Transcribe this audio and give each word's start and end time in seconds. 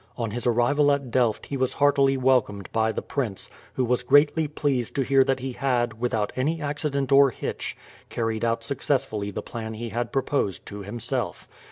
On 0.17 0.31
his 0.31 0.47
arrival 0.47 0.91
at 0.91 1.11
Delft 1.11 1.45
he 1.45 1.57
was 1.57 1.73
heartily 1.73 2.17
welcomed 2.17 2.71
by 2.71 2.91
the 2.91 3.03
prince; 3.03 3.51
who 3.75 3.85
was 3.85 4.01
greatly 4.01 4.47
pleased 4.47 4.95
to 4.95 5.03
hear 5.03 5.23
that 5.23 5.41
he 5.41 5.51
had, 5.51 5.99
without 6.01 6.33
any 6.35 6.59
accident 6.59 7.11
or 7.11 7.29
hitch, 7.29 7.77
carried 8.09 8.43
out 8.43 8.63
successfully 8.63 9.29
the 9.29 9.43
plan 9.43 9.75
he 9.75 9.89
had 9.89 10.11
proposed 10.11 10.65
to 10.65 10.79
himself. 10.79 11.47